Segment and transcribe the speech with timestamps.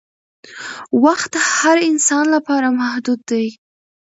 [1.03, 3.45] وخت د هر انسان لپاره محدود دی